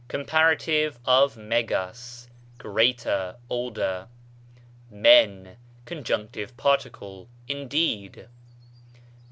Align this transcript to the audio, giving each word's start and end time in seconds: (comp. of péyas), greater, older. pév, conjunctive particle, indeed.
(comp. 0.07 0.21
of 1.05 1.35
péyas), 1.35 2.27
greater, 2.57 3.35
older. 3.51 4.07
pév, 4.91 5.55
conjunctive 5.85 6.57
particle, 6.57 7.29
indeed. 7.47 8.27